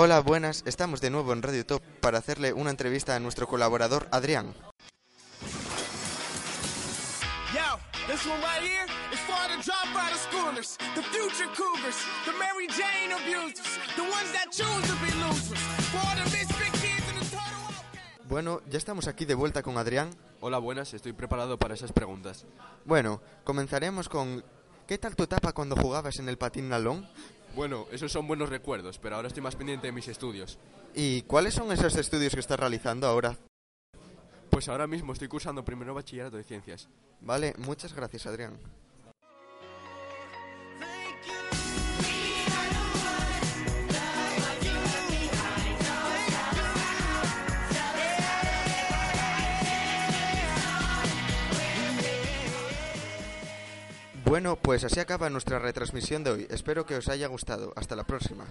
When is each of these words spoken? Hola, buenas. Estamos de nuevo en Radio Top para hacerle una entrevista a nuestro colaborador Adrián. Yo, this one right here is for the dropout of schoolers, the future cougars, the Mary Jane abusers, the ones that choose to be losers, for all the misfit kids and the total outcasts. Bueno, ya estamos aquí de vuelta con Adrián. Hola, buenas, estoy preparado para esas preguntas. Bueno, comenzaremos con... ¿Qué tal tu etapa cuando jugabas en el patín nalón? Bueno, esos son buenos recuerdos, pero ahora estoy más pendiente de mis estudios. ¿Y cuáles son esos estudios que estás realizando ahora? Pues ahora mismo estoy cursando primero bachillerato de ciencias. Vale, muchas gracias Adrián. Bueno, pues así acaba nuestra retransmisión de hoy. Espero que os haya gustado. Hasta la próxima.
Hola, 0.00 0.20
buenas. 0.20 0.62
Estamos 0.64 1.00
de 1.00 1.10
nuevo 1.10 1.32
en 1.32 1.42
Radio 1.42 1.66
Top 1.66 1.82
para 2.00 2.18
hacerle 2.18 2.52
una 2.52 2.70
entrevista 2.70 3.16
a 3.16 3.18
nuestro 3.18 3.48
colaborador 3.48 4.06
Adrián. 4.12 4.54
Yo, 7.52 7.80
this 8.06 8.24
one 8.24 8.40
right 8.40 8.62
here 8.62 8.86
is 9.12 9.18
for 9.26 9.34
the 9.48 9.60
dropout 9.60 10.12
of 10.12 10.20
schoolers, 10.20 10.76
the 10.94 11.02
future 11.02 11.50
cougars, 11.56 11.96
the 12.24 12.32
Mary 12.38 12.68
Jane 12.68 13.10
abusers, 13.10 13.80
the 13.96 14.02
ones 14.02 14.30
that 14.32 14.52
choose 14.52 14.86
to 14.86 14.94
be 15.04 15.10
losers, 15.20 15.58
for 15.90 15.98
all 15.98 16.14
the 16.14 16.30
misfit 16.30 16.72
kids 16.80 17.02
and 17.10 17.18
the 17.18 17.24
total 17.34 17.58
outcasts. 17.66 18.28
Bueno, 18.28 18.60
ya 18.70 18.78
estamos 18.78 19.08
aquí 19.08 19.24
de 19.24 19.34
vuelta 19.34 19.64
con 19.64 19.78
Adrián. 19.78 20.10
Hola, 20.38 20.58
buenas, 20.58 20.94
estoy 20.94 21.12
preparado 21.12 21.58
para 21.58 21.74
esas 21.74 21.90
preguntas. 21.90 22.46
Bueno, 22.84 23.20
comenzaremos 23.42 24.08
con... 24.08 24.44
¿Qué 24.86 24.96
tal 24.96 25.16
tu 25.16 25.24
etapa 25.24 25.52
cuando 25.52 25.74
jugabas 25.74 26.20
en 26.20 26.28
el 26.30 26.38
patín 26.38 26.68
nalón? 26.68 27.06
Bueno, 27.54 27.86
esos 27.90 28.12
son 28.12 28.26
buenos 28.26 28.48
recuerdos, 28.48 28.98
pero 28.98 29.16
ahora 29.16 29.28
estoy 29.28 29.42
más 29.42 29.56
pendiente 29.56 29.88
de 29.88 29.92
mis 29.92 30.08
estudios. 30.08 30.58
¿Y 30.94 31.22
cuáles 31.22 31.54
son 31.54 31.70
esos 31.72 31.96
estudios 31.96 32.34
que 32.34 32.40
estás 32.40 32.58
realizando 32.58 33.06
ahora? 33.06 33.36
Pues 34.50 34.68
ahora 34.68 34.86
mismo 34.86 35.12
estoy 35.12 35.28
cursando 35.28 35.64
primero 35.64 35.94
bachillerato 35.94 36.36
de 36.36 36.44
ciencias. 36.44 36.88
Vale, 37.20 37.54
muchas 37.58 37.94
gracias 37.94 38.26
Adrián. 38.26 38.58
Bueno, 54.28 54.56
pues 54.56 54.84
así 54.84 55.00
acaba 55.00 55.30
nuestra 55.30 55.58
retransmisión 55.58 56.22
de 56.22 56.30
hoy. 56.30 56.46
Espero 56.50 56.84
que 56.84 56.96
os 56.96 57.08
haya 57.08 57.28
gustado. 57.28 57.72
Hasta 57.76 57.96
la 57.96 58.04
próxima. 58.04 58.44